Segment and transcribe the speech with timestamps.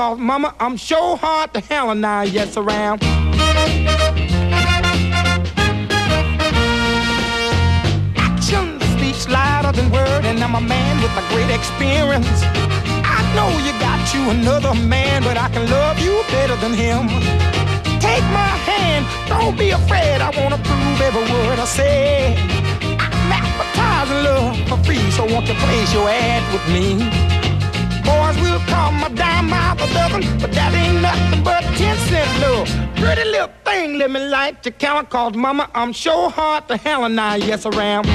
[0.00, 3.02] cause mama, I'm sure hard to and I yes around.
[8.16, 12.40] Action speaks louder than word, and I'm a man with a great experience.
[13.16, 17.08] I know you got you another man, but I can love you better than him.
[18.00, 20.22] Take my hand, don't be afraid.
[20.22, 22.36] I wanna prove every word I say.
[23.04, 27.39] I'm advertising love for free, so won't you place your ad with me?
[28.04, 32.30] Boys will call my dime out a dozen, but that ain't nothing but ten cent
[32.40, 32.68] love.
[32.96, 37.04] Pretty little thing, let me light your count, cause mama, I'm sure hard to hell
[37.04, 38.06] and I yes around.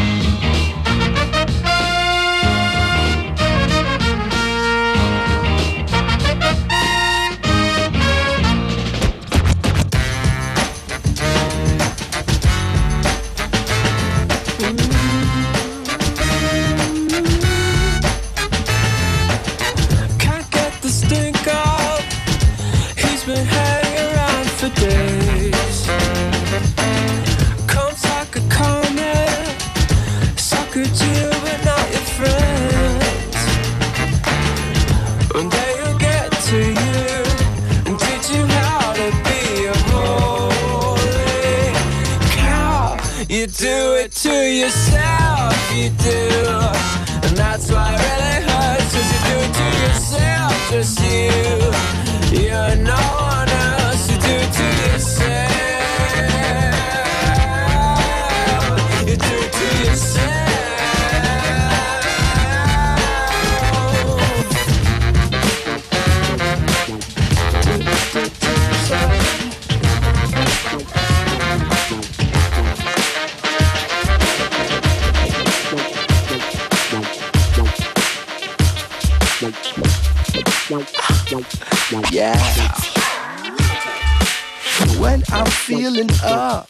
[86.23, 86.67] Up,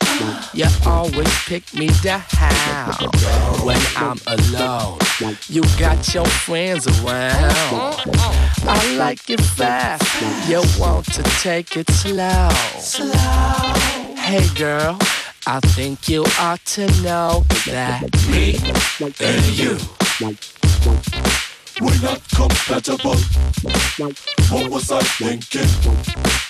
[0.53, 2.21] you always pick me down.
[3.63, 4.99] When I'm alone,
[5.47, 8.01] you got your friends around.
[8.67, 10.03] I like it fast,
[10.49, 12.49] you want to take it slow.
[14.17, 14.97] Hey girl,
[15.47, 18.57] I think you ought to know that me
[19.21, 19.77] and you.
[21.81, 23.15] We're not compatible.
[24.49, 26.44] What was I thinking?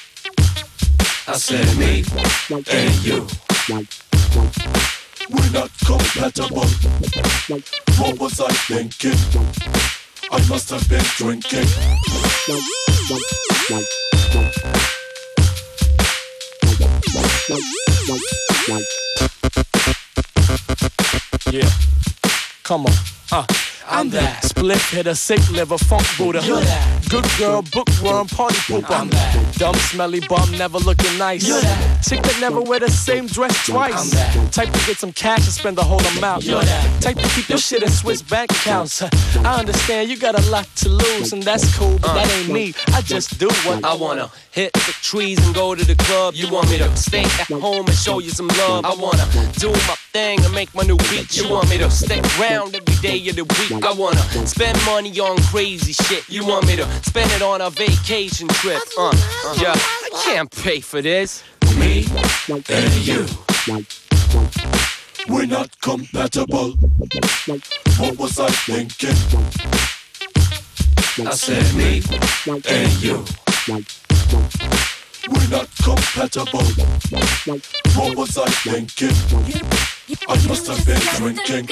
[1.27, 2.03] I said me
[2.51, 3.27] and you.
[5.29, 6.67] We're not compatible.
[7.97, 9.17] What was I thinking?
[10.31, 11.65] I must have been drinking.
[21.51, 21.69] Yeah.
[22.63, 22.93] Come on.
[23.31, 23.74] Uh.
[23.87, 26.41] I'm that split hitter, sick liver, funk Buddha.
[26.43, 28.89] You're that good girl, bookworm, party pooper.
[28.89, 31.47] I'm that dumb, smelly bum, never looking nice.
[31.47, 33.93] You're that chick that never wear the same dress twice.
[33.93, 36.45] I'm that type to get some cash and spend the whole amount.
[36.45, 39.01] You're that type to keep your shit in Swiss bank accounts.
[39.01, 42.73] I understand you got a lot to lose, and that's cool, but that ain't me.
[42.93, 46.33] I just do what I wanna hit the trees and go to the club.
[46.33, 48.85] You want me to stay at home and show you some love.
[48.85, 49.27] I wanna
[49.59, 51.35] do my thing and make my new beat.
[51.35, 53.83] You want me to stick around every day of the week.
[53.83, 56.23] I wanna spend money on crazy shit.
[56.29, 58.81] You want me to spend it on a vacation trip.
[58.97, 59.11] Uh,
[59.59, 61.43] yeah, I can't pay for this.
[61.77, 62.05] Me
[62.69, 63.25] and you.
[65.27, 66.69] We're not compatible.
[67.99, 69.19] What was I thinking?
[71.27, 72.01] I said me
[72.77, 73.25] and you.
[75.27, 76.67] We're not compatible.
[77.97, 79.94] What was I thinking?
[80.07, 81.65] I must have been drinking.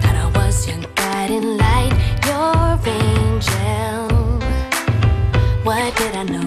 [0.00, 1.92] That I was your guiding light,
[2.26, 4.38] your angel.
[5.64, 6.43] What did I know?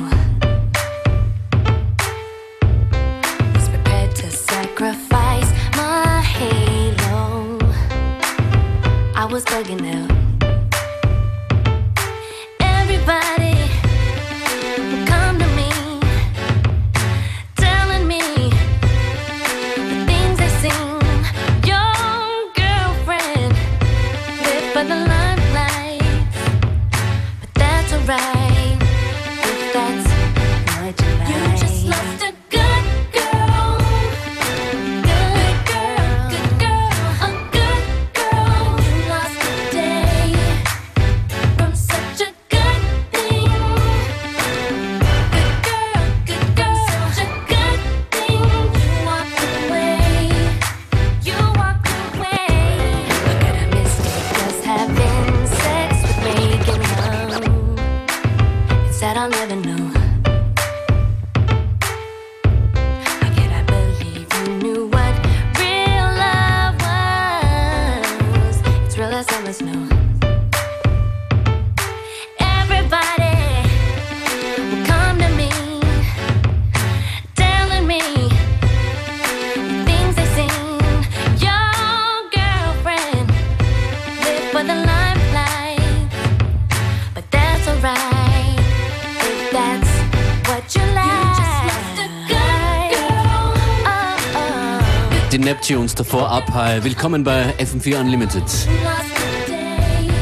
[95.68, 96.82] tunes four Up High.
[96.82, 98.44] Willkommen bei FM4 Unlimited.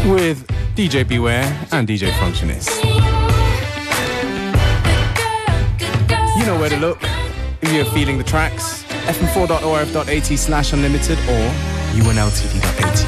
[0.07, 0.43] With
[0.75, 2.83] DJ Beware and DJ Functionist.
[6.35, 6.97] You know where to look
[7.61, 8.83] if you're feeling the tracks.
[9.05, 11.51] fm4.orf.at slash unlimited or
[11.93, 13.05] unltd.at.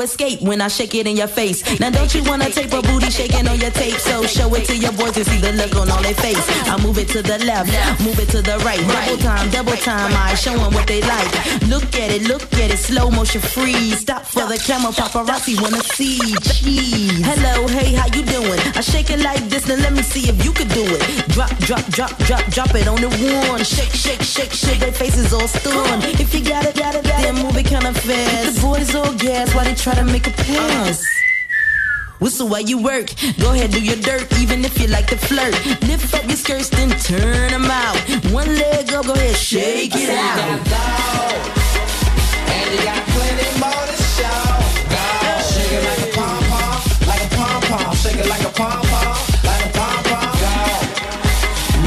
[0.00, 1.62] There when I shake it in your face.
[1.80, 3.98] Now don't you wanna tape a booty shaking on your tape?
[3.98, 6.44] So show it to your boys and see the look on all their face.
[6.68, 7.70] I move it to the left,
[8.00, 8.80] move it to the right.
[8.80, 10.12] Double time, double time.
[10.14, 11.30] I show 'em what they like.
[11.68, 14.00] Look at it, look at it, slow motion freeze.
[14.00, 16.20] Stop for the camera, paparazzi wanna see.
[16.42, 17.24] Cheese.
[17.24, 18.60] Hello, hey, how you doing?
[18.76, 21.02] I shake it like this, now let me see if you could do it.
[21.28, 23.08] Drop, drop, drop, drop, drop it on the
[23.48, 23.64] one.
[23.64, 24.80] Shake, shake, shake, shake.
[24.80, 26.04] Their faces all stunned.
[26.04, 28.56] If you got it, got it, then move it kinda fast.
[28.56, 31.04] The boys all gas while they try to make a pass.
[32.20, 33.08] Whistle while you work.
[33.40, 35.54] Go ahead, do your dirt, even if you like to flirt.
[35.82, 37.96] Lift up your skirts, then turn them out.
[38.30, 40.60] One leg up, go ahead, shake it out.
[42.52, 44.44] And you got plenty more to show.
[44.92, 45.00] Go.
[45.48, 46.76] Shake it like a pom pom,
[47.08, 47.94] like a pom pom.
[47.96, 49.16] Shake it like a pom pom,
[49.48, 50.28] like a pom pom.
[50.44, 50.54] Go.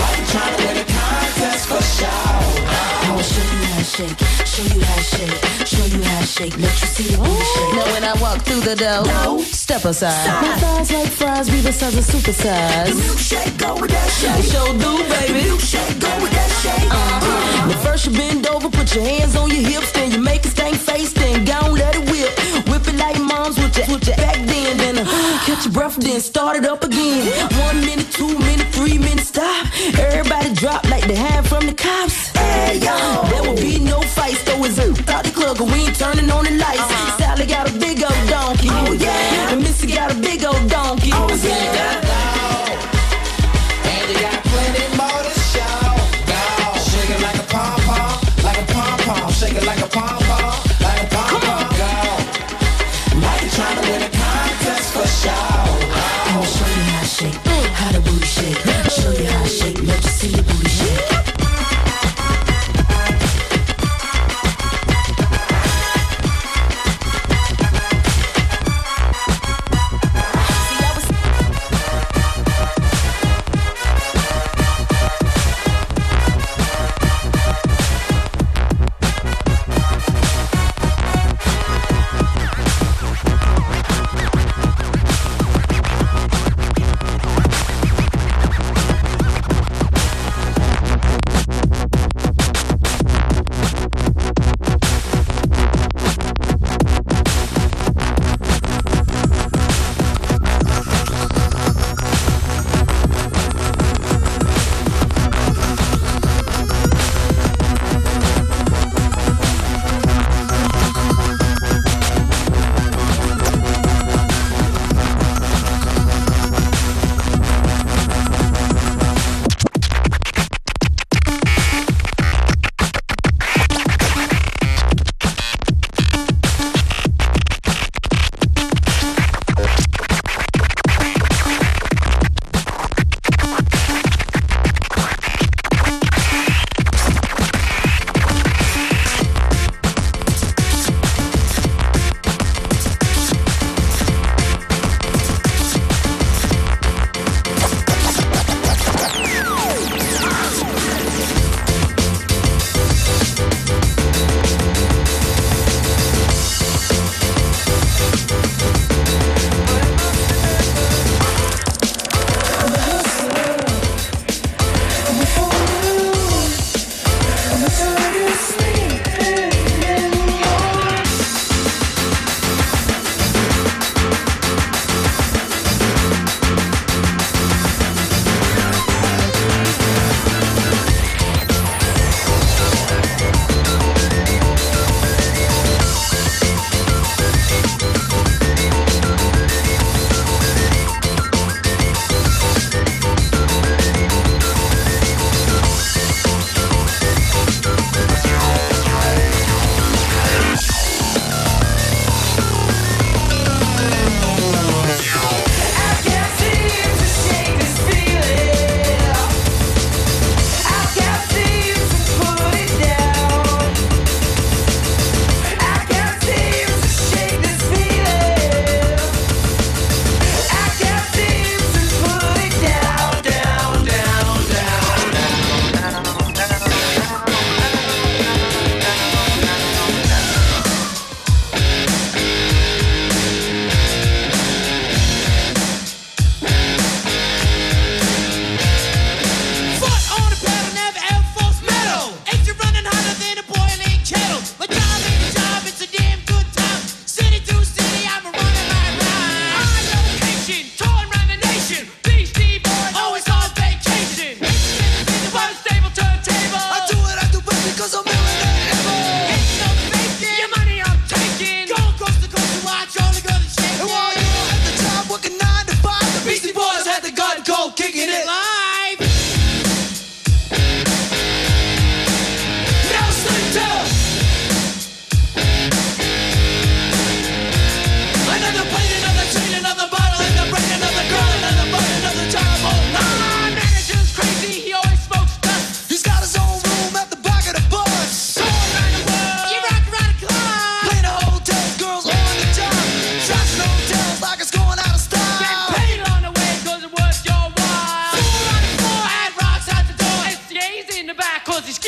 [0.01, 2.09] Like you trying to win a contest for show.
[2.09, 4.17] I will show you how to shake,
[4.53, 6.57] show you how to shake, show you how to shake.
[6.57, 7.73] Let you see the booty shake.
[7.73, 10.29] Now when I walk through the door, step aside.
[10.45, 12.93] My thighs like fries, be the size of super size.
[12.93, 14.45] Milkshake, go with that shake.
[14.53, 15.49] Show do, baby.
[15.49, 16.85] Milkshake, go with that shake.
[16.85, 17.67] Uh-huh.
[17.67, 20.49] But first you bend over, put your hands on your hips, then you make a
[20.49, 22.29] stank face, then go and let it whip.
[22.69, 25.05] Whip it like moms with your, with your back then, then uh,
[25.45, 27.25] catch your breath, then start it up again.
[27.65, 29.65] One minute, two minute, three minute, stop.
[29.97, 32.32] Everybody drop like they had from the cops.
[32.73, 32.97] Yo.
[33.29, 36.45] There will be no fights, though it's out the club, cause we ain't turning on
[36.45, 36.79] the lights.
[36.79, 37.17] Uh-huh.
[37.17, 38.67] Sally got a big old donkey.
[38.71, 39.51] Oh, yeah.
[39.51, 40.92] And Missy got a big old donkey.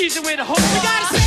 [0.09, 1.24] Season with a whole We got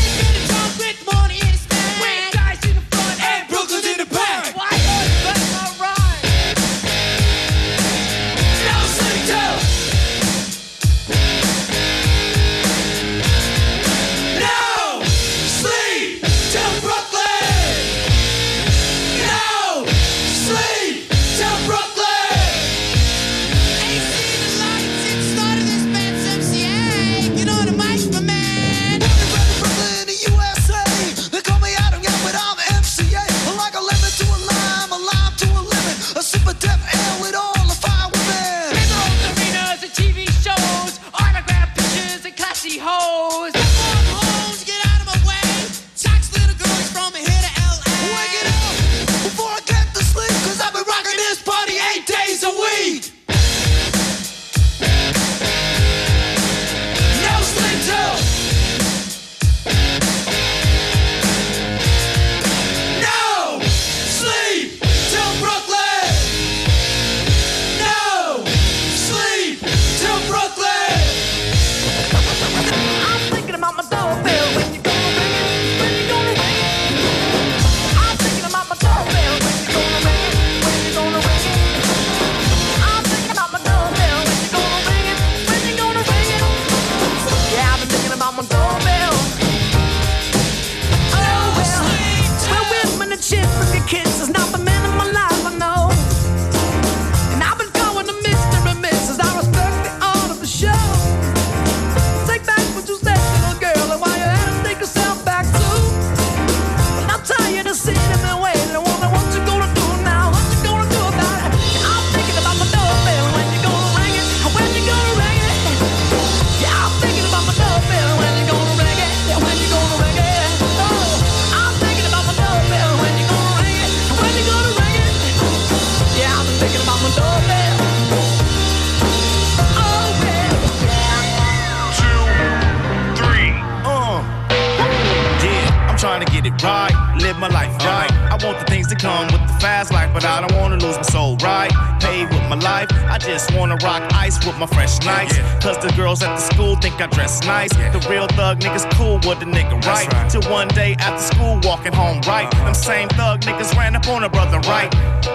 [146.09, 147.71] girls at the school think I dress nice.
[147.71, 150.09] The real thug niggas cool with the nigga, right?
[150.31, 152.47] Till one day after school, walking home, right?
[152.47, 152.65] Uh-huh.
[152.65, 154.91] Them same thug niggas ran up on a brother, right?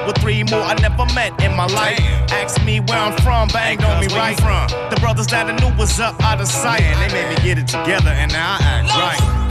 [0.07, 1.99] With three more I never met in my life.
[2.31, 4.36] Asked me where I'm from, banged on me, right?
[4.36, 6.81] From the brothers that I knew was up out of sight.
[6.81, 9.42] And they made me get it together, and now I act right.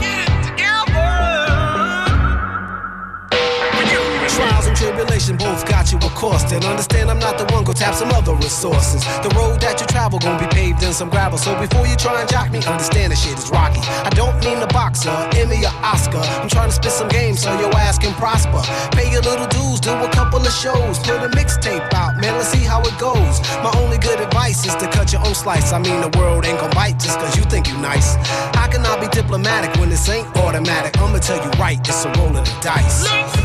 [4.83, 6.51] Tribulation both got you a cost.
[6.51, 9.01] And understand I'm not the one, go tap some other resources.
[9.23, 11.37] The road that you travel gonna be paved in some gravel.
[11.37, 13.79] So before you try and jock me, understand the shit is rocky.
[13.79, 16.19] I don't mean the boxer, Emmy or Oscar.
[16.41, 18.59] I'm trying to spit some games so your ass can prosper.
[18.91, 20.99] Pay your little dues, do a couple of shows.
[20.99, 23.39] Put a mixtape out, man, let's see how it goes.
[23.63, 25.71] My only good advice is to cut your own slice.
[25.71, 28.15] I mean, the world ain't gonna bite just cause you think you nice.
[28.57, 30.99] How can I be diplomatic when this ain't automatic?
[30.99, 33.42] I'ma tell you right, it's a roll of the dice.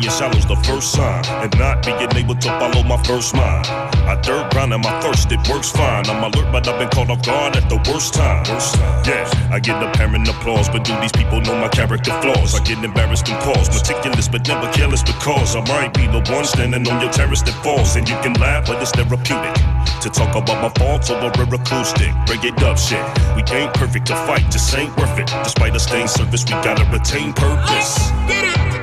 [0.00, 3.66] Hey, being shallow's the first sign, and not being able to follow my first mind.
[4.08, 6.08] I third grind and my thirst, it works fine.
[6.08, 8.42] I'm alert, but I've been caught off guard at the worst time.
[9.04, 12.54] Yeah, I get apparent applause, but do these people know my character flaws?
[12.54, 16.46] I get embarrassed and pause, meticulous but never careless because I might be the one
[16.46, 19.54] standing on your terrace that falls, and you can laugh, but it's therapeutic.
[20.00, 23.04] To talk about my faults over a acoustic, break it up shit.
[23.36, 25.26] We ain't perfect to fight, just ain't worth it.
[25.44, 28.79] Despite a stained surface, we gotta retain purpose.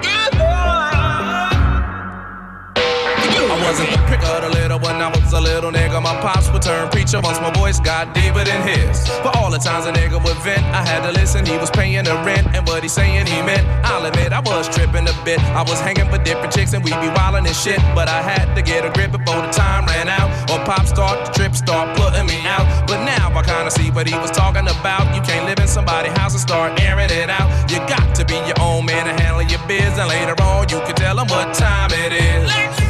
[3.67, 6.01] Wasn't the pick of the litter when I was a little nigga.
[6.01, 9.05] My pops would turn preacher once my voice got deeper than his.
[9.19, 11.45] For all the times a nigga would vent, I had to listen.
[11.45, 13.67] He was paying the rent, and what he saying he meant.
[13.83, 15.39] I'll admit I was tripping a bit.
[15.51, 17.79] I was hanging for different chicks, and we be wildin' and shit.
[17.93, 20.31] But I had to get a grip before the time ran out.
[20.49, 22.65] Or pop start the trip, start putting me out.
[22.87, 25.13] But now I kinda see what he was talking about.
[25.13, 27.51] You can't live in somebody's house and start airing it out.
[27.69, 30.79] You got to be your own man and handle your biz, and later on you
[30.87, 32.86] can tell them what time it is.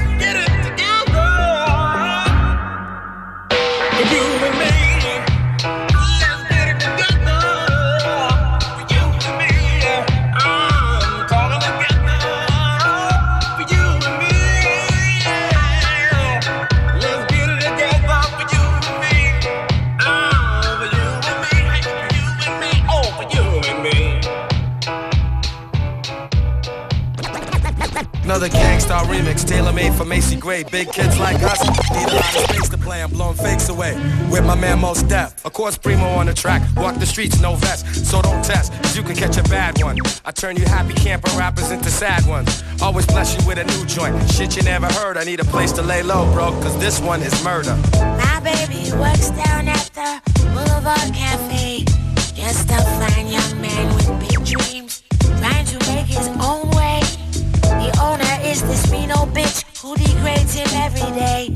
[4.12, 4.57] You
[28.28, 30.63] Another Gang Starr remix, tailor made for Macy Gray.
[30.63, 31.62] Big kids like us
[31.94, 33.02] need a lot of space to play.
[33.02, 33.96] I'm blowing fakes away
[34.30, 35.46] with my man Mos Def.
[35.46, 36.62] Of course, Primo on the track.
[36.76, 38.74] Walk the streets, no vest, so don't test.
[38.82, 39.98] 'cause you can catch a bad one.
[40.26, 42.63] I turn you happy camper rappers into sad ones.
[42.82, 44.13] Always bless you with a new joint.
[44.34, 45.16] Shit you never heard.
[45.18, 47.78] I need a place to lay low, bro, cause this one is murder.
[47.94, 50.20] My baby works down at the
[50.54, 51.86] Boulevard Cafe.
[52.36, 55.02] Just a fine young man with big dreams,
[55.40, 56.87] trying to make his own way.
[58.62, 61.54] This mean old bitch who degrades him every day.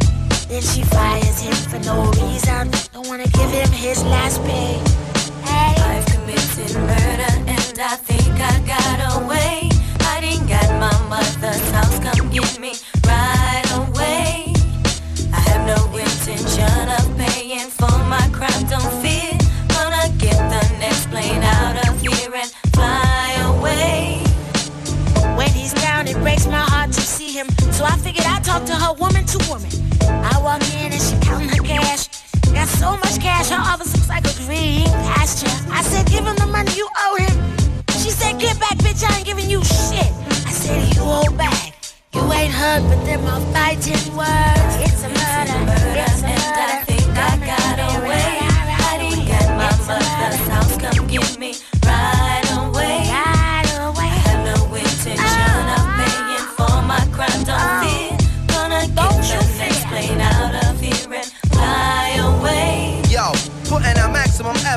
[0.48, 2.70] Then she fires him for no reason.
[2.94, 4.78] Don't wanna give him his last pay.
[5.44, 5.74] Hey.
[5.82, 9.70] I've committed murder and I think I got away.
[10.02, 12.74] Hiding at my mother's house, come get me
[28.12, 29.72] figured I'd talk to her woman to woman.
[30.04, 32.10] I walk in and she counting her cash.
[32.52, 35.56] Got so much cash, her office looks like a green pasture.
[35.72, 37.36] I said, give him the money you owe him.
[38.04, 40.12] She said, get back, bitch, I ain't giving you shit.
[40.48, 41.74] I said, you hold back.
[42.14, 44.74] You ain't heard, but them are fighting words.
[44.84, 45.60] It's a murder,
[46.04, 46.86] it's a And I murder.
[46.92, 48.28] think I got away.
[48.84, 51.54] Hiding at my mother's house, come get me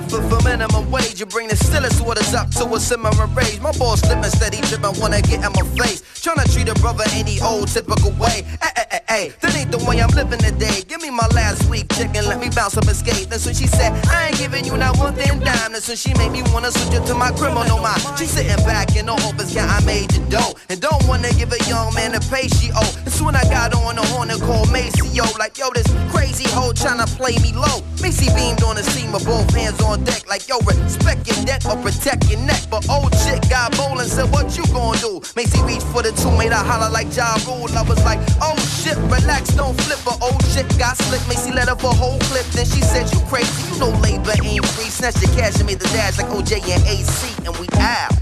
[0.03, 1.21] for minimum wage.
[1.21, 3.61] You bring the stillest waters up to a simmering rage.
[3.61, 6.03] My boss slipping steady, tripping, wanna get in my face.
[6.19, 8.43] Tryna treat a brother any old typical way.
[8.61, 8.74] Ay,
[9.15, 10.83] ay, that ain't the way I'm living today.
[10.89, 13.29] Give me my last week chicken, let me bounce up skate.
[13.31, 15.73] That's when she said, I ain't giving you not one thing dime.
[15.73, 18.03] That's when she made me wanna switch it to my criminal mind.
[18.19, 20.55] She sitting back in the office, yeah, I made the dough.
[20.69, 22.93] And don't wanna give a young man the pay she owe.
[23.05, 25.05] That's when I got on the horn and called Macy.
[25.39, 27.83] Like, yo, this crazy hoe tryna play me low.
[28.01, 30.27] Macy beamed on the scene with both hands on deck.
[30.29, 32.61] Like, yo, respect your debt or protect your neck.
[32.71, 35.21] But old chick got bold and said, what you gonna do?
[35.37, 37.69] Macy reached for the two, made her holler like Ja Rule.
[37.77, 39.99] I was like, oh shit, relax, don't flip.
[40.05, 41.23] But old chick got slick.
[41.29, 42.47] Macy let up a whole clip.
[42.53, 44.91] Then she said, you crazy, you know labor ain't free.
[44.91, 47.35] Snatched the cash and made the dash like OJ and AC.
[47.45, 48.15] And we out.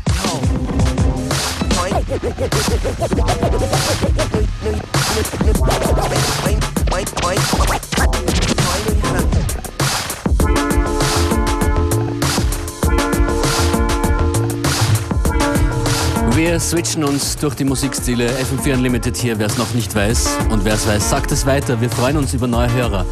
[16.44, 20.38] Wir switchen uns durch die Musikstile FM4 Unlimited hier, wer es noch nicht weiß.
[20.50, 21.80] Und wer es weiß, sagt es weiter.
[21.80, 23.06] Wir freuen uns über neue Hörer.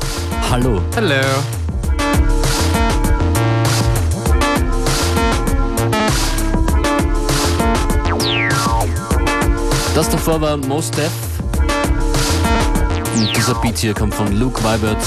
[0.51, 0.83] Hallo.
[0.97, 1.15] Hello.
[9.95, 11.13] Das davor war Mos Def.
[13.15, 14.99] Und dieser Beat hier kommt von Luke Vibert.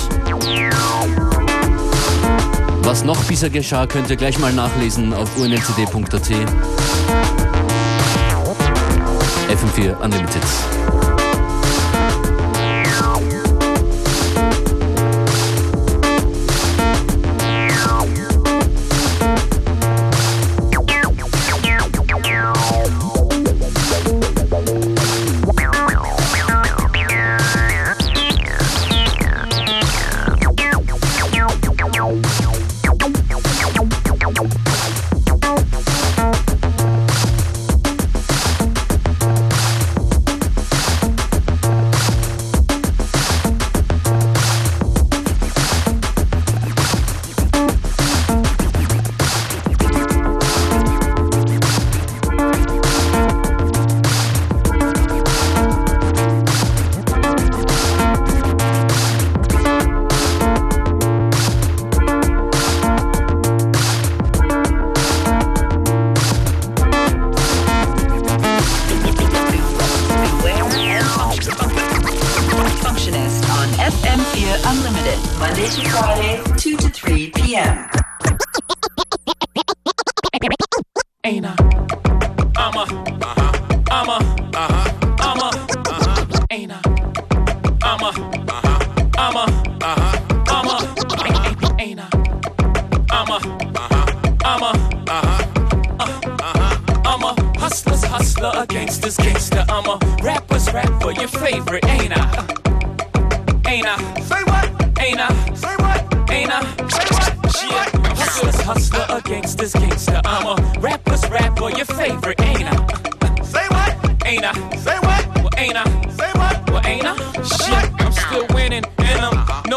[2.84, 7.33] Was noch bisher geschah, könnt ihr gleich mal nachlesen auf unlcd.at.
[9.54, 11.03] FM4 Unlimited.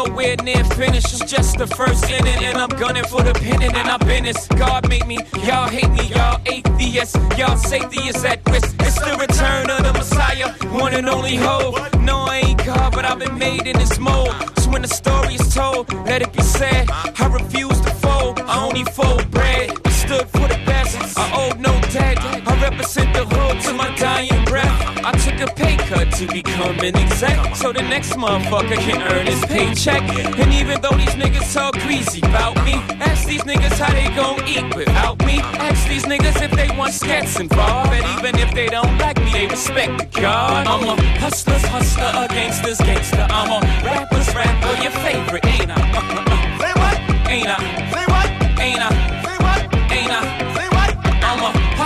[0.07, 1.13] Nowhere near finished.
[1.13, 4.47] It's just the first inning, and I'm gunning for the pennant, and I've been this.
[4.47, 8.75] God made me, y'all hate me, y'all atheists, y'all safety is at risk.
[8.79, 11.75] It's the return of the Messiah, one and only hope.
[12.01, 14.33] No, I ain't God, but I've been made in this mold.
[14.59, 16.89] So when the story is told, let it be said.
[16.91, 19.71] I refuse to fold, I only fold bread.
[19.85, 22.17] I stood for the best, I owe no debt.
[22.47, 24.77] I represent the hood to my dying breath.
[25.03, 25.53] I took a
[25.87, 30.03] cut to become an exec, so the next motherfucker can earn his paycheck.
[30.37, 34.45] And even though these niggas talk greasy about me, ask these niggas how they gon'
[34.45, 35.39] eat without me.
[35.39, 39.31] Ask these niggas if they want skets involved, and even if they don't like me,
[39.31, 40.67] they respect the God.
[40.67, 43.25] I'm a hustler's hustler, a gangster's gangster.
[43.29, 45.79] I'm a rapper's rapper, your favorite, ain't I?
[45.79, 46.59] Uh, uh, uh.
[46.59, 46.97] Say what?
[47.31, 47.59] Ain't I?
[47.93, 48.59] Say what?
[48.59, 49.06] Ain't I?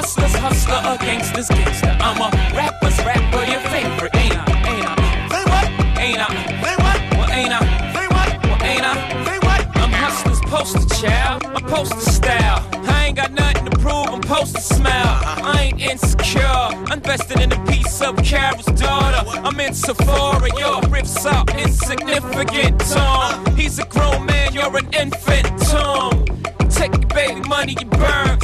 [0.01, 1.95] Hustler's hustler, a gangster's gangster.
[2.01, 4.45] I'm a rapper's rapper, your favorite, ain't I?
[4.71, 4.95] Ain't I?
[5.29, 5.65] Say what?
[6.01, 6.29] Ain't I?
[6.63, 6.99] Say what?
[7.17, 7.61] Well, ain't I?
[7.93, 8.29] Say what?
[8.45, 9.25] Well, ain't I?
[9.25, 9.61] Say what?
[9.77, 12.67] I'm hustler's poster child, I'm poster style.
[12.89, 15.21] I ain't got nothing to prove, I'm poster smile.
[15.53, 19.21] I ain't insecure, invested in a piece of Carol's daughter.
[19.45, 23.55] I'm in Sephora, your rips are insignificant, Tom.
[23.55, 26.25] He's a grown man, you're an infant, Tom.
[26.69, 28.39] Take your baby money, you burn.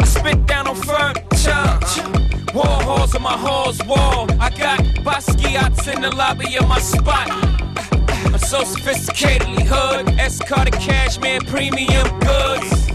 [0.00, 1.66] I spit down on furniture.
[2.52, 4.26] Warhols on my hall's wall.
[4.40, 7.28] I got Basquiat's in the lobby of my spot.
[7.30, 10.08] I'm so sophisticatedly hood.
[10.18, 12.86] Escort cashmere premium goods.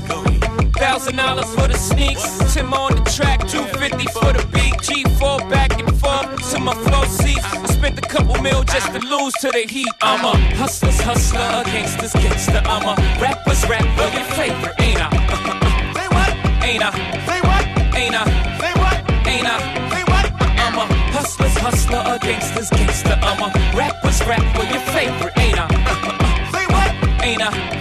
[0.78, 2.54] Thousand dollars for the sneaks.
[2.54, 4.74] Tim on the track, 250 for the beat.
[4.82, 7.44] G4 back and forth to my floor seats.
[7.44, 9.88] I spent a couple mil just to lose to the heat.
[10.02, 12.62] I'm a hustler's hustler, a gangster's gangster.
[12.66, 15.58] I'm a rapper's rapper, your favorite, ain't I?
[16.72, 16.88] Say what?
[16.88, 16.96] Ain't I?
[17.28, 17.98] Say what?
[17.98, 18.26] Ain't I?
[18.58, 19.28] Say what?
[19.28, 19.90] Ain't I?
[19.92, 20.32] Say what?
[20.58, 23.20] I'm a hustler's hustler, a gangster's gangster.
[23.22, 25.68] I'm a rapper's rapper, your favorite, ain't I?
[26.54, 27.24] Say what?
[27.26, 27.81] Ain't I?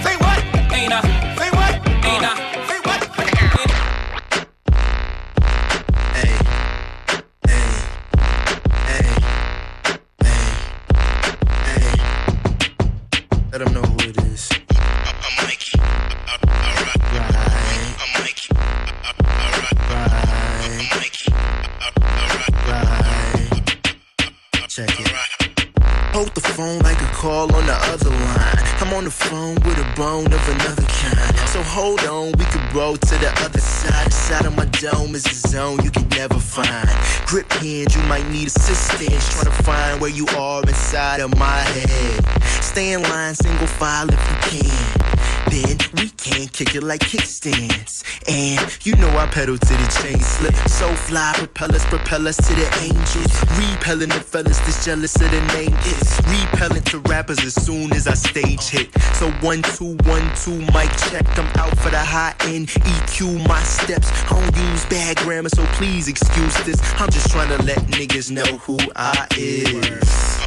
[30.01, 31.39] Of another kind.
[31.51, 34.07] So hold on, we could roll to the other side.
[34.07, 36.89] The side of my dome is a zone you can never find.
[37.27, 39.29] Grip hands, you might need assistance.
[39.31, 42.25] Trying to find where you are inside of my head.
[42.63, 45.00] Stay in line, single file if you can.
[45.49, 48.05] Then we can kick it like kickstands.
[48.29, 50.55] And you know I pedal to the chain slip.
[50.69, 53.33] So fly, propel us, propel us to the angels.
[53.59, 56.21] Repelling the fellas that's jealous of the name is.
[56.27, 58.93] Repelling to rappers as soon as I stage hit.
[59.15, 61.27] So one, two, one, two, mic check.
[61.39, 62.69] I'm out for the high end.
[62.69, 64.11] EQ my steps.
[64.31, 66.81] I don't use bad grammar, so please excuse this.
[67.01, 70.41] I'm just trying to let niggas know who I is.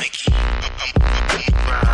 [0.00, 1.87] Mission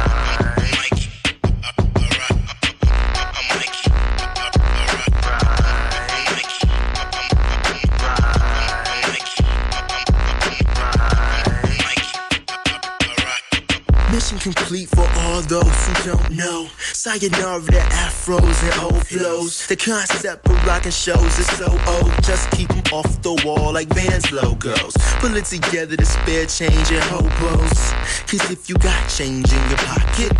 [17.04, 17.12] know.
[17.12, 19.66] Sayonara to afros and old flows.
[19.66, 22.12] The concept of rocking shows is so old.
[22.22, 24.94] Just keep 'em off the wall like Vans logos.
[25.20, 27.92] Pull it together to spare change and hobos.
[28.26, 30.32] Cause if you got change in your pocket,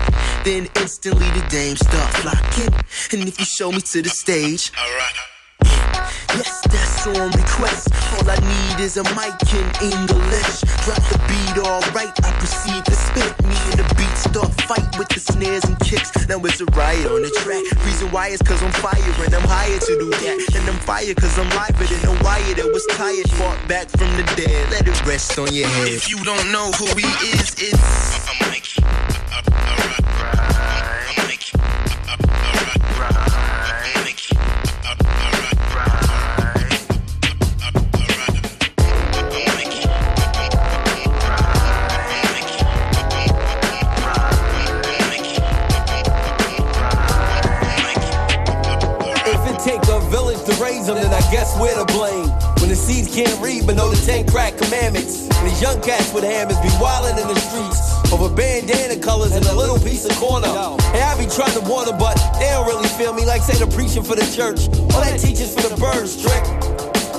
[0.45, 2.75] then instantly the dames start flocking.
[3.13, 4.73] And if you show me to the stage,
[6.37, 7.95] Yes, that's on request.
[8.15, 10.67] All I need is a mic in English.
[10.83, 13.31] Drop the beat alright, I proceed to spit.
[13.47, 16.11] Me and the beat start fight with the snares and kicks.
[16.29, 17.63] Now it's a riot on the track.
[17.87, 20.55] Reason why is cause I'm fire and I'm hired to do that.
[20.57, 23.31] And I'm fire cause I'm liver than a wire that was tired.
[23.39, 24.71] Fought back from the dead.
[24.71, 25.89] Let it rest on your head.
[25.89, 28.19] If you don't know who he is, it's.
[28.19, 28.35] If
[50.85, 52.29] raise them, then I guess we're to blame.
[52.61, 55.29] When the seeds can't read but know the ten crack commandments.
[55.29, 58.13] And these young cats with hammers be wildin' in the streets.
[58.13, 60.49] over bandana colors and a little piece of corner.
[60.93, 63.57] Hey, I be trying to warn them, but they don't really feel me like say
[63.59, 64.69] the preaching for the church.
[64.95, 66.45] All that teachers for the birds, trick.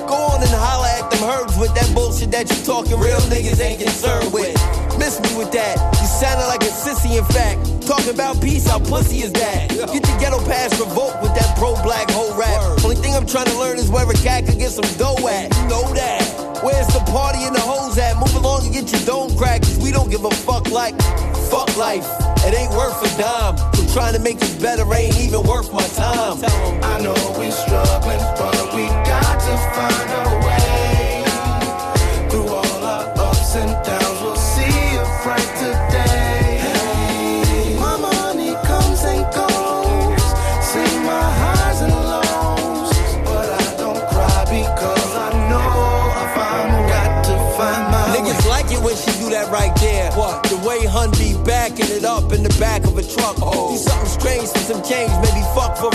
[0.06, 3.60] Go on and holler at them herbs with that bullshit that you talking real niggas
[3.60, 4.54] ain't concerned with.
[5.00, 5.76] Miss me with that.
[6.00, 7.75] You sounded like a sissy, in fact.
[7.86, 9.70] Talking about peace, how pussy is that?
[9.70, 12.84] Get the ghetto pass revoked with that pro black whole rap.
[12.84, 15.56] Only thing I'm trying to learn is where a cat can get some dough at.
[15.56, 16.64] You know that.
[16.64, 18.18] Where's the party and the hoes at?
[18.18, 20.96] Move along and get your dome cracked, cause we don't give a fuck like
[21.52, 22.08] fuck life.
[22.42, 23.58] It ain't worth a dime.
[23.76, 26.42] So trying to make it better ain't even worth my time.
[26.82, 31.22] I know we struggling, but we got to find a way.
[32.30, 33.95] Through all our ups and downs,
[53.18, 53.72] a.
[53.72, 55.95] Do something strange for some change, maybe fuck for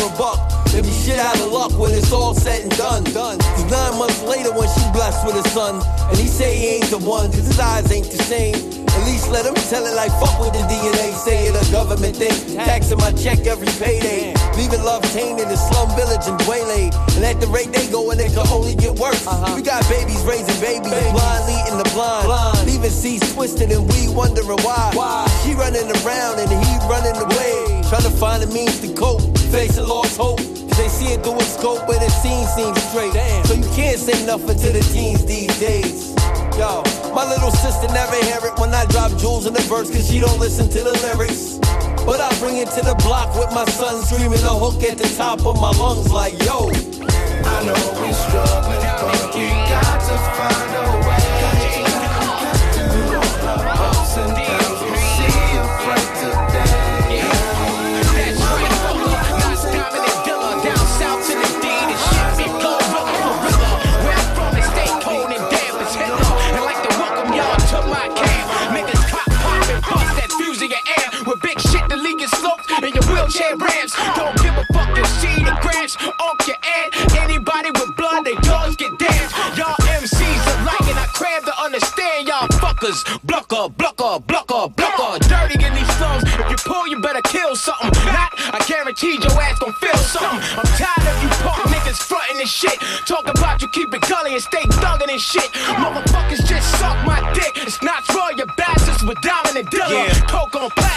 [1.10, 1.18] a buck.
[1.18, 3.04] Maybe shit out of luck when it's all said and done.
[3.04, 3.38] Done.
[3.38, 6.90] Cause nine months later when she blessed with a son, and he say he ain't
[6.90, 8.54] the one, cause his eyes ain't the same.
[8.90, 12.16] At least let him tell it like fuck with the DNA, say it a government
[12.16, 12.34] thing.
[12.56, 14.34] Taxing my check every payday.
[14.56, 16.92] Leaving love tainted in the slum village and waylaid.
[17.16, 19.26] And at the rate they go, and it can only get worse.
[19.26, 19.56] Uh-huh.
[19.56, 22.28] We got babies raising babies, blind leading the blind.
[22.66, 24.92] Leaving seats twisted and we wondering why.
[25.44, 27.80] She running around and he running away.
[27.88, 30.59] Trying to find a means to cope, facing lost hope.
[30.70, 33.10] Cause they see it through a scope where the scene seems straight.
[33.46, 36.14] So you can't say nothing to the teens these days.
[36.54, 40.08] Yo, my little sister never hear it when I drop jewels in the verse cause
[40.08, 41.58] she don't listen to the lyrics.
[42.06, 45.08] But I bring it to the block with my son screaming a hook at the
[45.16, 46.70] top of my lungs like yo.
[46.70, 48.89] I know we struggling,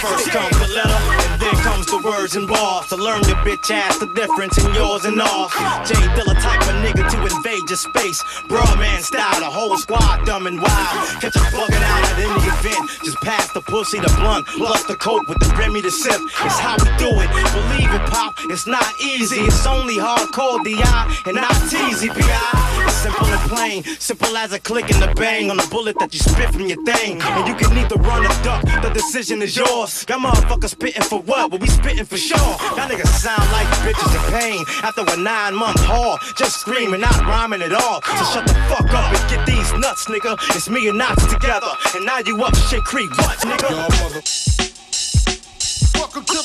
[0.03, 0.99] First comes the letter,
[1.31, 2.87] and then comes the words and bars.
[2.87, 5.49] To learn your bitch ass the difference in yours and ours.
[5.87, 8.21] Jay Dilla type of nigga to invade your space.
[8.49, 11.21] Broad man style, the whole squad dumb and wild.
[11.21, 12.83] Catch you bugging out at any event.
[13.05, 16.19] Just pass the pussy, the blunt, plus the coke with the Remy the sip.
[16.19, 17.31] It's how we do it.
[17.55, 18.35] Believe it, pop.
[18.51, 19.39] It's not easy.
[19.47, 22.83] It's only hardcore DI and not easy, PI.
[22.83, 23.83] It's simple and plain.
[23.99, 26.81] Simple as a click and a bang on a bullet that you spit from your
[26.85, 27.21] thing.
[27.21, 28.63] And you can either run or duck.
[28.81, 30.05] The decision is yours.
[30.05, 31.51] Got motherfuckers spitting for what?
[31.51, 32.37] Well, we spitting for sure.
[32.75, 36.17] Y'all niggas sound like bitches in pain after a nine month haul.
[36.37, 38.01] Just screaming, not rhyming at all.
[38.01, 40.37] So shut the fuck up and get these nuts, nigga.
[40.55, 41.67] It's me and Knots together.
[41.95, 43.09] And now you up shit creek.
[43.17, 44.72] What, nigga?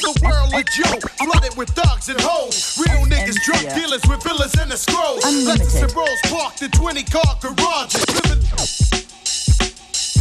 [0.09, 2.81] Welcome to the world of Joe, flooded with thugs and hoes.
[2.81, 5.23] Real niggas, drug dealers with villas and the scrolls.
[5.23, 8.09] Lexus and Rolls parked in 20 car garages.
[8.17, 8.41] Living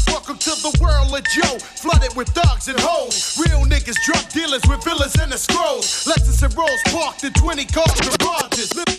[0.08, 3.40] Welcome to the world of Joe, flooded with thugs and hoes.
[3.40, 6.04] Real niggas, drug dealers with villas and the scrolls.
[6.04, 7.88] Lexus and Rolls parked in 20 car
[8.20, 8.97] garages.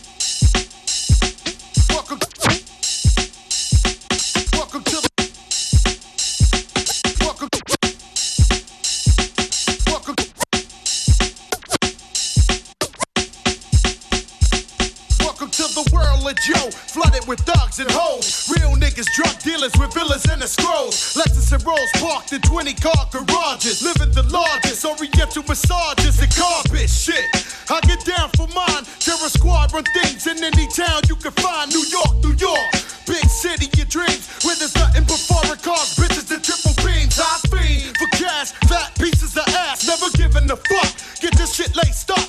[16.45, 18.49] Joe, flooded with thugs and hoes.
[18.49, 21.15] Real niggas, drug dealers with villas and the scrolls.
[21.19, 23.83] Lexus and Rolls parked in 20 car garages.
[23.83, 27.27] Living the largest, oriental massages and carpet shit.
[27.71, 31.71] I get down for mine, terror squad run things in any town you can find.
[31.75, 32.71] New York, New York,
[33.07, 34.31] big city, your dreams.
[34.47, 37.19] Where there's nothing but foreign cars, bitches and triple beams.
[37.19, 40.93] I fiend for cash, fat pieces of ass, never giving a fuck.
[41.21, 42.29] Get this shit laced up,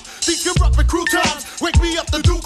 [0.62, 1.46] up in crew times.
[1.60, 2.39] Wake me up to do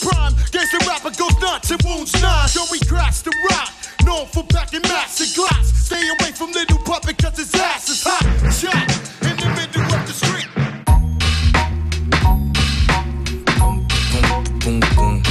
[0.00, 0.32] prime.
[0.52, 2.48] Gangsta rapper goes nuts and wounds nine.
[2.70, 3.72] we crash the rock.
[4.04, 5.72] Known for packing mass and glass.
[5.86, 8.24] Stay away from little puppet cause his ass is hot.
[8.52, 8.74] Shot
[9.28, 10.48] in the middle of the street.
[14.64, 15.22] Boom, boom, boom.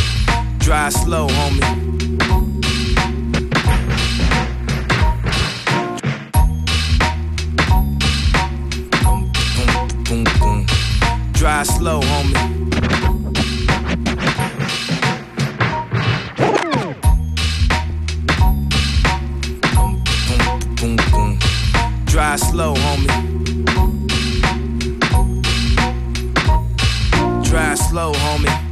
[0.59, 1.95] Drive slow, homie.
[11.45, 12.44] drive slow, homie.
[22.36, 23.07] ride slow, homie.
[27.43, 28.64] Drive slow, homie.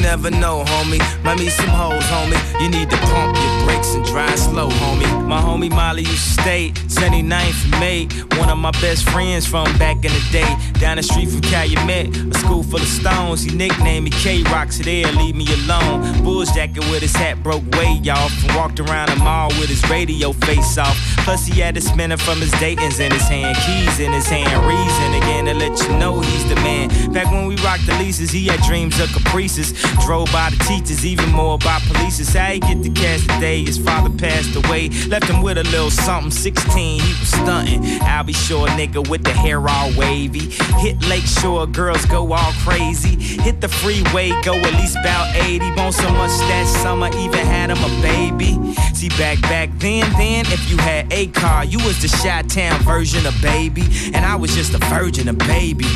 [0.00, 1.00] Never know, homie.
[1.24, 2.38] Might meet some hoes, homie.
[2.62, 5.26] You need to pump your brakes and drive slow, homie.
[5.26, 8.08] My homie Molly used to stay 79th and May.
[8.38, 10.56] One of my best friends from back in the day.
[10.78, 13.42] Down the street from Calumet, a school full of stones.
[13.42, 14.50] He nicknamed me K-Rock.
[14.50, 16.22] Rocks there, leave me alone.
[16.22, 18.32] Bulls jacket with his hat broke way off.
[18.44, 20.96] And walked around the mall with his radio face off.
[21.24, 24.50] Plus, he had a spinner from his Dayton's in his hand, keys in his hand.
[24.66, 26.88] Reason again to let you know he's the man.
[27.12, 29.72] Back when we rocked the leases, he had dreams of caprices.
[30.04, 32.20] Drove by the teachers, even more by police.
[32.34, 33.64] How he get the cash today?
[33.64, 36.30] His father passed away, left him with a little something.
[36.30, 37.82] 16, he was stunting.
[38.02, 40.50] I'll be sure, nigga, with the hair all wavy.
[40.80, 43.16] Hit Lake Shore, girls go all crazy.
[43.42, 45.70] Hit the freeway, go at least about 80.
[45.74, 48.74] Bone so much that summer, even had him a baby.
[48.94, 52.80] See, back back then, then, if you had a car, you was the Chi Town
[52.82, 53.84] version of baby.
[54.12, 55.86] And I was just a virgin of baby.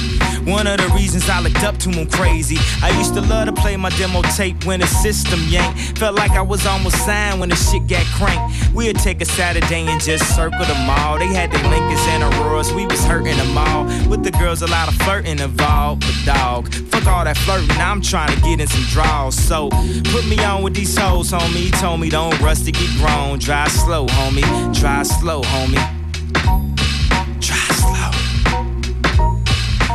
[0.44, 2.56] One of the reasons I looked up to him crazy.
[2.82, 5.98] I used to love to play my demo tape when the system yanked.
[5.98, 8.74] Felt like I was almost signed when the shit got cranked.
[8.74, 11.18] We'd take a Saturday and just circle the mall.
[11.18, 13.84] They had their Lincolns and Auroras, we was hurting them all.
[14.08, 16.02] With the girls, a lot of flirting involved.
[16.02, 19.34] But dog, fuck all that flirting, I'm trying to get in some draws.
[19.34, 19.70] So
[20.12, 21.66] put me on with these hoes, homie.
[21.66, 23.38] He told me don't rush to get grown.
[23.38, 24.78] Drive slow, homie.
[24.78, 26.63] Drive slow, homie.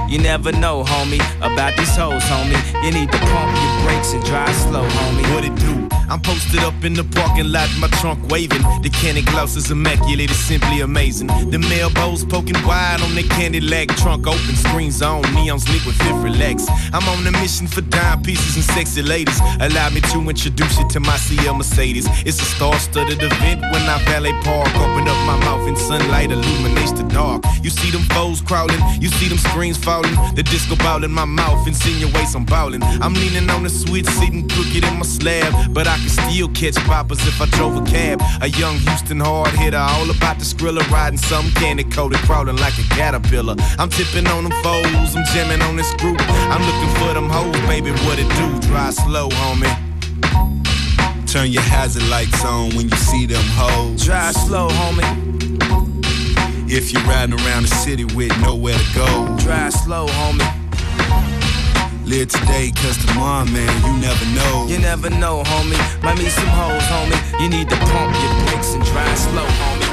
[0.10, 2.57] You never know, homie, about these hoes, homie.
[2.84, 5.36] You need to pump your brakes and drive slow, homie.
[5.36, 5.99] What it do?
[6.10, 8.64] I'm posted up in the parking lot, my trunk waving.
[8.82, 11.28] The candy gloss is immaculate, it's simply amazing.
[11.28, 15.95] The elbows poking wide on the candy leg, trunk open, screens on, neons lit with
[15.97, 16.68] fifth relax.
[16.93, 19.39] I'm on a mission for dime pieces and sexy ladies.
[19.60, 22.07] Allow me to introduce you to my CL Mercedes.
[22.26, 24.70] It's a star-studded event when I valet park.
[24.76, 27.43] Open up my mouth and sunlight illuminates the dark.
[27.62, 30.16] You see them foes crawling, you see them screens falling.
[30.34, 32.82] The disco ball in my mouth insinuates I'm ballin'.
[32.82, 36.76] I'm leaning on the switch, sitting crooked in my slab, but I can still catch
[36.86, 38.22] poppers if I drove a cab.
[38.41, 42.78] A young Houston hard hitter, all about the skrilla, riding some candy coated, crawling like
[42.78, 43.56] a caterpillar.
[43.78, 46.18] I'm tipping on them foes, I'm jamming on this group.
[46.54, 48.68] I'm looking for them hoes, baby, what it do?
[48.68, 49.89] Drive slow, homie.
[51.28, 54.04] Turn your hazard lights on when you see them hoes.
[54.04, 55.30] Drive slow, homie.
[56.72, 59.38] If you're riding around the city with nowhere to go.
[59.39, 60.59] Drive slow, homie.
[62.10, 64.66] Live today, cause tomorrow, man, you never know.
[64.68, 65.78] You never know, homie.
[66.01, 67.39] Might meet some hoes, homie.
[67.39, 69.89] You need to pump your brakes and drive slow, homie.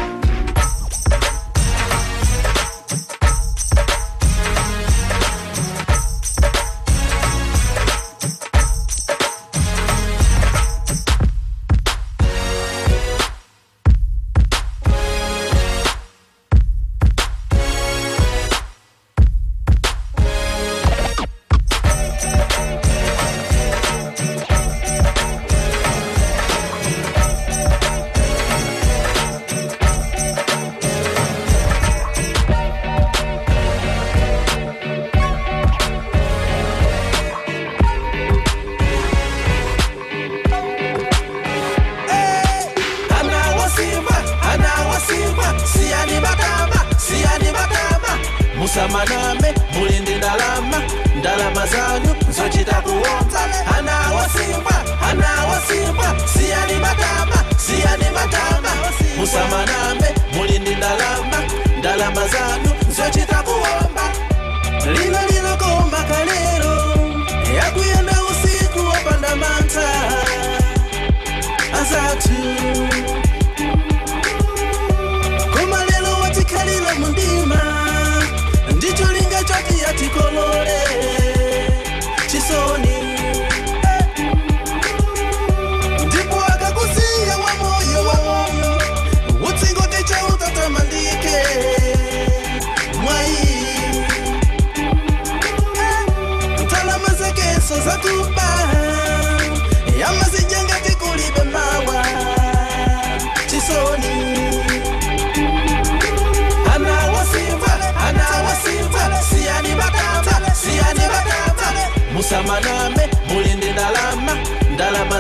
[62.29, 62.66] Ndalama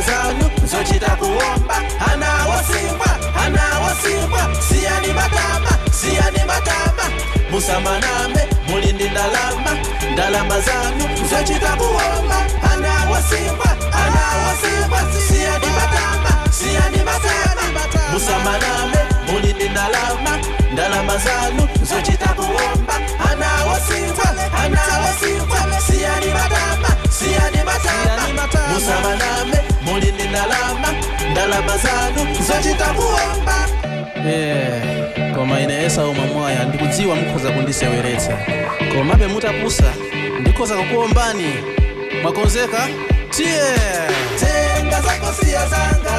[0.06, 1.76] zangu nzochita kuomba
[4.68, 7.02] siyani matama siyani matama
[7.50, 8.48] musamaname
[9.10, 9.70] ndalama
[10.12, 10.60] ndalama
[11.76, 12.36] kuomba
[15.28, 17.80] siyani matama siyani matama
[18.12, 18.98] musamaname
[19.68, 20.38] ndalama
[20.72, 21.18] ndalama
[22.34, 22.94] kuomba
[25.80, 26.88] siyani matama
[27.18, 29.58] siyani matama musamaname
[30.36, 30.88] ndalama
[31.32, 33.56] ndalama zanu zocitakuomba
[35.34, 38.38] koma ine esa umamwaya ndikudziwa mukhoza kundisewereza
[38.94, 39.84] komabe mutapusa
[40.40, 41.52] ndikhoza kukuombani.
[42.22, 42.88] Mwakonzeka
[43.30, 43.74] tiye
[44.40, 46.16] tenga zakosiya zanga.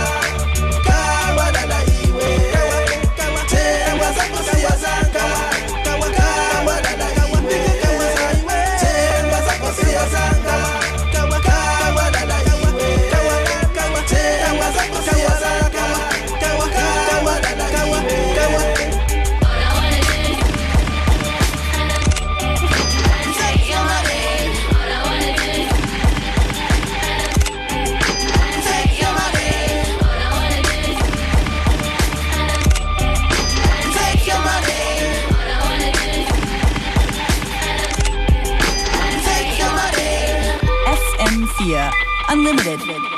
[42.49, 43.17] Unlimited.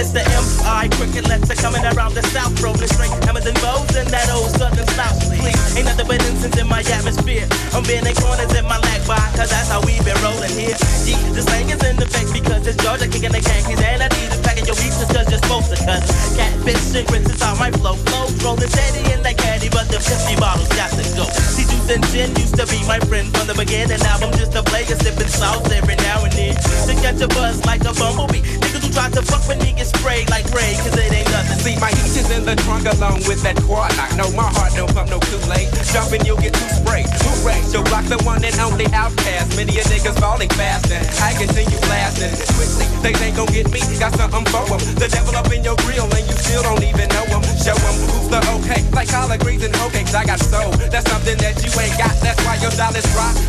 [0.00, 4.08] It's the MI cricket letter coming around the south, rolling straight hammers and bows in
[4.08, 5.76] that old southern south please.
[5.76, 7.46] Ain't nothing but incense in my atmosphere.
[7.76, 10.72] I'm bending corners in my lag by, cause that's how we been rolling here.
[11.04, 14.08] Yeah, the slang is in the face because it's Georgia kicking the Yankees, and I
[14.08, 16.02] need packing your beats cause you're supposed to cut.
[16.36, 20.68] Catfish and grits how my flow flows, rolling steady that caddy, but the 50 bottles
[20.74, 21.24] got to go.
[21.54, 23.98] See, juice and gin used to be my friend from the beginning.
[24.02, 26.54] Now I'm just a player sipping sauce every now and then.
[26.56, 28.42] To catch a buzz like a bumblebee.
[28.42, 31.58] Niggas who try to fuck with me get sprayed like Ray, cause it ain't nothing.
[31.62, 33.94] See, my heat is in the trunk along with that quad.
[33.94, 35.70] I know my heart don't pump no Kool-Aid.
[35.92, 37.06] Jumping, you'll get too sprayed.
[37.22, 39.54] Hooray, so block the one and only OutKast.
[39.56, 42.34] Many a niggas falling fast and I continue blasting.
[42.58, 43.80] Quickly, they ain't gon' get me.
[43.98, 44.80] Got something for 'em.
[44.98, 47.42] The devil up in your grill and you still don't even know 'em.
[47.60, 48.82] Show 'em who's the okay.
[48.92, 50.72] Like collard greens and hoe cakes, I got soul.
[50.88, 52.16] That's something that you ain't got.
[52.24, 53.04] That's why your dollars.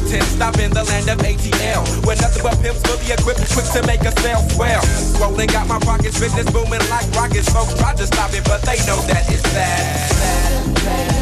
[0.09, 1.81] Ten stop in the land of ATL.
[2.05, 4.83] Where nothing but pimps fully equipped, quick to make a sale swell.
[5.15, 7.47] Swollen got my pockets, business booming like rockets.
[7.49, 10.11] Folks try to stop it, but they know that it's bad.
[10.83, 11.20] Time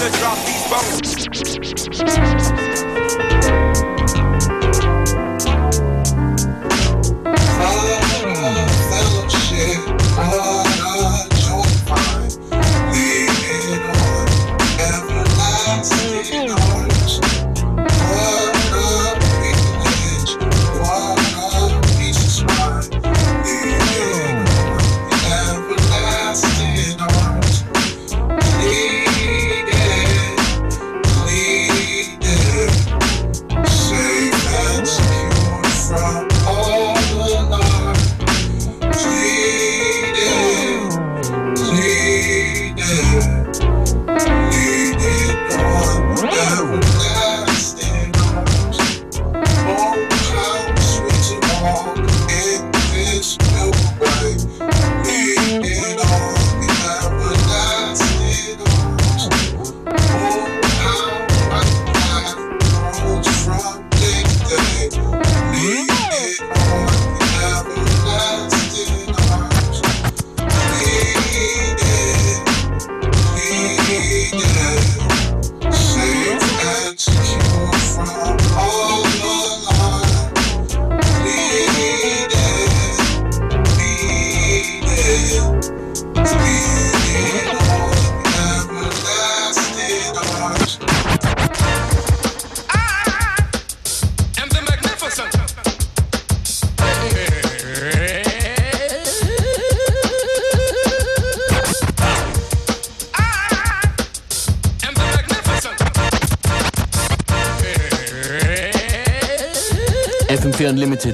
[0.00, 2.69] to drop these bones.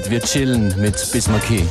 [0.09, 1.67] Wir chillen mit Bismarcky.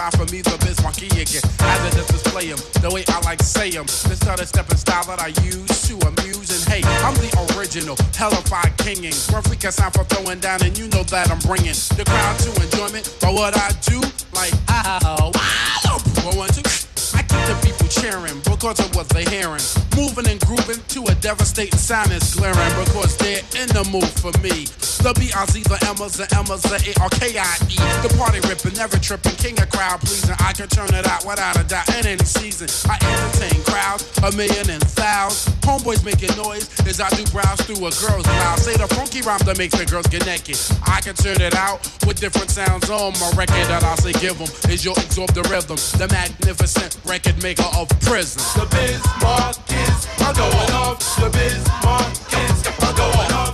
[0.00, 1.44] Rhyme from me, the Biz Markie again.
[1.60, 3.84] I just display 'em, the way I like say 'em.
[4.08, 6.48] This other stepping style that I use to amuse.
[6.56, 9.12] And hey, I'm the original, hellified kinging.
[9.30, 12.50] Roughly can sound for throwing down, and you know that I'm bringing the crowd to
[12.62, 13.12] enjoyment.
[13.20, 14.00] But what I do,
[14.32, 16.89] like, oh, wow, one, two.
[17.30, 19.62] The people cheering because of what they're hearing.
[19.94, 24.34] Moving and grooving to a devastating sound is glaring because they're in the mood for
[24.42, 24.66] me.
[25.00, 27.76] The B-I-Z, the Emmas, the Emmas, the A-R-K-I-E.
[28.02, 30.34] The party ripping, never tripping, king of crowd pleasing.
[30.40, 32.68] I can turn it out without a doubt in any season.
[32.90, 35.54] I entertain crowds, a million and thousands.
[35.62, 38.58] Homeboys making noise as I do browse through a girl's mouth.
[38.58, 40.58] Say the funky rhyme that makes the girls get naked.
[40.84, 44.36] I can turn it out with different sounds on my record that I say give
[44.40, 45.78] 'em is your absorb the rhythm.
[45.96, 48.42] The magnificent record maker of prison.
[48.54, 50.98] The Bismarck kids are going off.
[51.16, 53.49] The Bismarck kids are going off.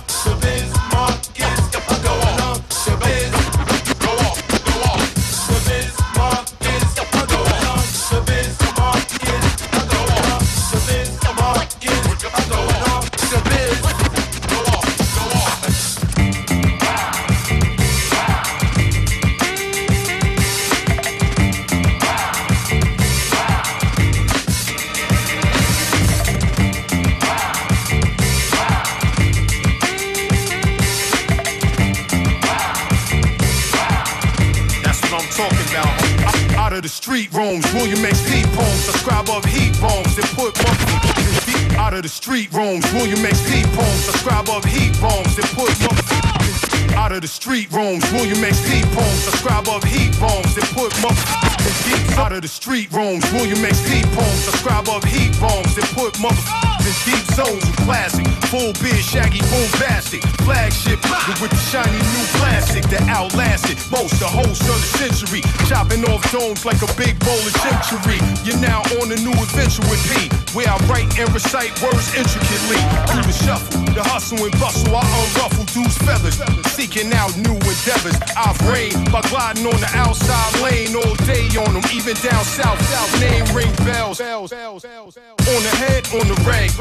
[36.57, 38.21] Out of the street rooms, William X.
[38.29, 38.43] P.
[38.55, 43.39] poems, subscribe of heat bombs that put motherfuckers out of the street rooms, William X.
[43.49, 43.63] P.
[43.75, 48.59] poems, subscribe of heat bombs that put motherfuckers out of the street rooms, William X.
[48.69, 48.81] P.
[48.93, 51.46] poems, subscribe of heat bombs that put motherfuckers
[51.87, 53.79] deep out of the street rooms, William X.
[53.87, 54.03] P.
[54.11, 59.03] poems, subscribe of heat bombs that put motherfuckers in deep zones with classic, full beard,
[59.03, 60.99] shaggy, bombastic, flagship
[61.39, 66.23] with the shiny new plastic that outlasted most the host of the century, chopping off
[66.31, 68.19] domes like a big bowl of century.
[68.43, 72.79] You're now on a new adventure with P, where I write and recite words intricately.
[73.11, 76.39] Through the shuffle, the hustle and bustle, I unruffle dude's feathers,
[76.75, 78.17] seeking out new endeavors.
[78.35, 82.79] I've reigned by gliding on the outside lane all day on them, even down south.
[82.89, 84.19] South name ring bells.
[84.21, 86.71] On the head, on the rag.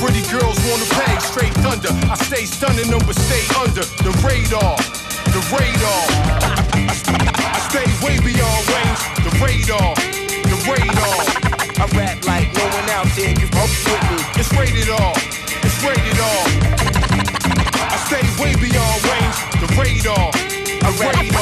[0.00, 1.92] Pretty girls wanna peg, straight thunder.
[2.10, 4.76] I stay stunning them, but stay under the radar.
[5.32, 6.02] The radar.
[6.76, 9.00] I stay way beyond range.
[9.24, 9.94] The radar.
[10.50, 11.18] The radar.
[11.76, 14.18] I rap like no one out there can fuck with me.
[14.40, 15.14] It's rated R.
[15.64, 16.44] It's rated R.
[17.88, 19.38] I stay way beyond range.
[19.60, 20.30] The radar.
[20.86, 21.35] I rap,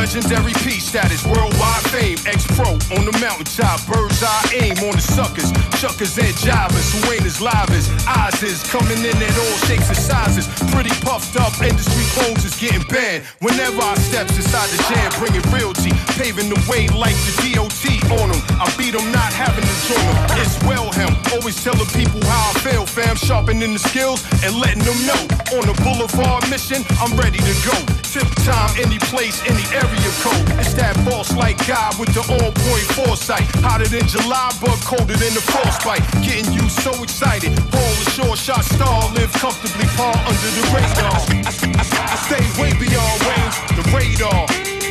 [0.00, 2.16] Is legendary peace status, worldwide fame.
[2.24, 5.52] Ex pro on the mountaintop, bird's eye aim on the suckers.
[5.76, 8.64] Chuckers and jobbers who ain't as live as Oz is.
[8.72, 10.48] Coming in at all shapes and sizes.
[10.72, 13.28] Pretty puffed up, industry clothes is getting banned.
[13.44, 17.84] Whenever I steps inside the jam, bringing realty, paving the way like the DOT
[18.24, 18.40] on them.
[18.56, 20.40] I beat them, not having to join them.
[20.40, 23.20] It's well him, always telling people how I feel, fam.
[23.20, 25.22] Sharpening the skills and letting them know.
[25.60, 27.99] On the boulevard mission, I'm ready to go.
[28.10, 30.42] Tip time, any place, any area code.
[30.58, 33.46] It's that boss like guy with the on point foresight.
[33.62, 36.02] Hotter than July, but colder than the frostbite.
[36.18, 37.54] Getting you so excited.
[37.70, 41.22] Ball short shot star, live comfortably, par under the radar.
[41.46, 44.42] I, I, I stay way beyond range, the radar.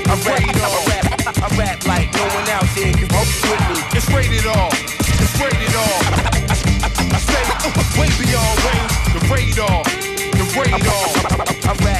[0.07, 1.05] I rap, I rap,
[1.43, 3.99] I rap like no one out there can fuck with me.
[3.99, 4.71] It's rated R.
[4.71, 5.95] It's rated R.
[6.23, 7.43] I, I, I stay
[7.99, 9.83] way beyond range, the radar.
[10.39, 11.19] The radar.
[11.67, 11.98] I rap like no one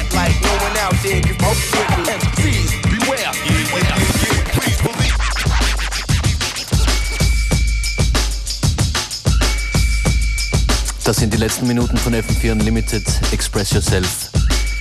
[11.02, 14.30] Das sind die letzten Minuten von FM4 Unlimited Express Yourself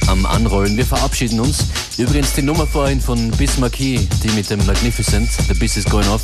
[0.07, 0.76] am Anrollen.
[0.76, 1.59] Wir verabschieden uns.
[1.97, 6.09] Übrigens die Nummer vorhin von Bis Marquis, die mit dem Magnificent, The Biss is Going
[6.09, 6.24] Off,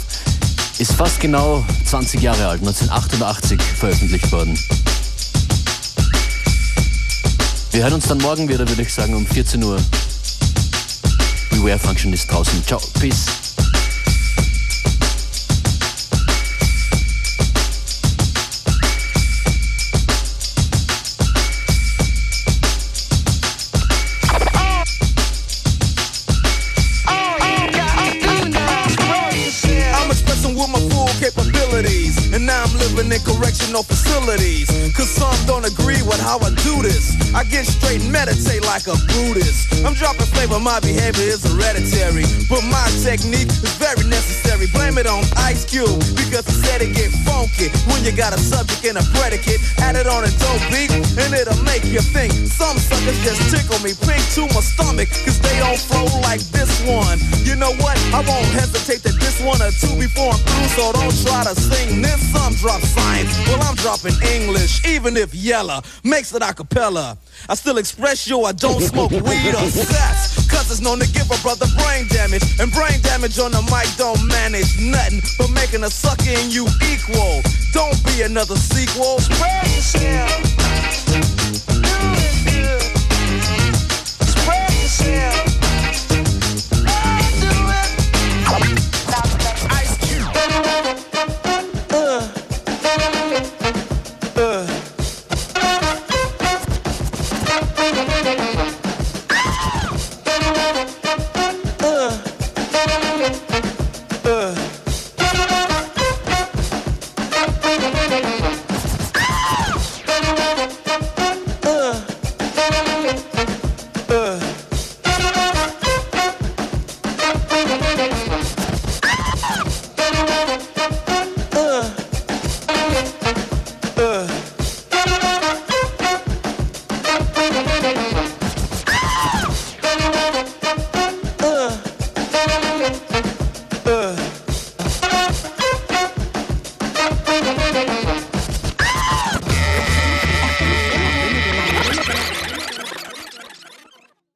[0.78, 4.60] ist fast genau 20 Jahre alt, 1988 veröffentlicht worden.
[7.76, 9.78] Wir hören uns dann morgen wieder, würde ich sagen, um 14 Uhr.
[11.52, 12.66] Beware Function ist draußen.
[12.66, 13.45] Ciao, peace.
[33.26, 34.70] Correctional facilities.
[34.94, 37.18] Cause some don't agree with how I do this.
[37.34, 39.84] I get straight and meditate like a Buddhist.
[39.84, 42.24] I'm dropping flavor, my behavior is hereditary.
[42.48, 44.68] But my technique is very necessary.
[44.72, 47.10] Blame it on Ice Cube, because he said it get
[47.46, 49.62] funky when you got a subject and a predicate.
[49.80, 52.34] Add it on a dope beat, and it'll make you think.
[52.34, 56.72] Some suckers just tickle me pink to my stomach, cause they don't flow like this
[56.86, 57.20] one.
[57.44, 57.98] You know what?
[58.14, 61.56] I won't hesitate to diss one or two before I'm through, so don't try to
[61.56, 62.22] sing this.
[62.32, 67.18] Some drop science, well, I'm dropping English, even if Yella makes it a cappella.
[67.48, 70.50] I still express yo, I don't smoke weed or sex.
[70.50, 72.44] Cause it's known to give a brother brain damage.
[72.60, 76.66] And brain damage on the mic don't manage nothing but making a sucker in you
[76.90, 77.42] equal.
[77.72, 79.20] Don't be another sequel.
[79.20, 80.65] Spread yourself.